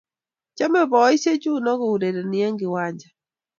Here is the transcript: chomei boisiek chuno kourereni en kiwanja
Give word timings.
chomei 0.55 0.89
boisiek 0.91 1.37
chuno 1.43 1.71
kourereni 1.81 2.39
en 2.47 2.55
kiwanja 2.59 3.07